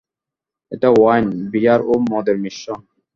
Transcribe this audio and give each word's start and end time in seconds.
এটা 0.71 0.89
wine, 0.91 1.25
beer 1.51 1.79
ও 1.81 1.93
মদের 2.11 2.37
মিশ্রণ। 2.43 2.79